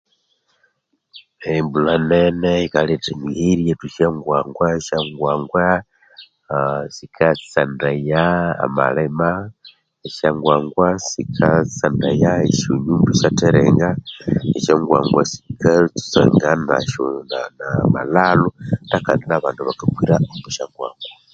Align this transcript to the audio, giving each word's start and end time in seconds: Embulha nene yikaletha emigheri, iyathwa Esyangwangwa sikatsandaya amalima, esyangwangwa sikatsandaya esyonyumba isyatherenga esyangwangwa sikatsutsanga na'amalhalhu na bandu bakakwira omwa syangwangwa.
Embulha 1.53 1.95
nene 2.09 2.51
yikaletha 2.61 3.09
emigheri, 3.15 3.61
iyathwa 3.65 4.65
Esyangwangwa 4.79 5.65
sikatsandaya 6.95 8.23
amalima, 8.65 9.31
esyangwangwa 10.07 10.87
sikatsandaya 11.09 12.31
esyonyumba 12.51 13.09
isyatherenga 13.13 13.89
esyangwangwa 14.57 15.21
sikatsutsanga 15.31 16.49
na'amalhalhu 17.57 18.47
na 19.27 19.35
bandu 19.43 19.61
bakakwira 19.69 20.15
omwa 20.33 20.49
syangwangwa. 20.55 21.09